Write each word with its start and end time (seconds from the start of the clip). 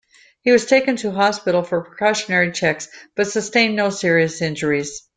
He 0.41 0.49
was 0.49 0.65
taken 0.65 0.95
to 0.95 1.11
hospital 1.11 1.61
for 1.61 1.83
precautionary 1.83 2.51
checks, 2.53 2.87
but 3.15 3.27
sustained 3.27 3.75
no 3.75 3.91
serious 3.91 4.41
injuries. 4.41 5.03